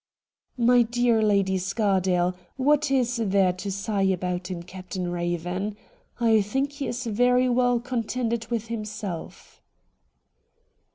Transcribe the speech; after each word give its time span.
'My 0.71 0.81
dear 0.81 1.21
Lady 1.21 1.59
Scardale, 1.59 2.33
what 2.57 2.89
is 2.89 3.17
there 3.17 3.53
to 3.53 3.71
sigh 3.71 4.01
about 4.01 4.49
in 4.49 4.63
Captain 4.63 5.15
Eaven? 5.15 5.77
I 6.19 6.41
think 6.41 6.71
he 6.71 6.87
is 6.87 7.03
very 7.05 7.47
well 7.47 7.79
contented 7.79 8.47
with 8.47 8.65
himself.' 8.65 9.61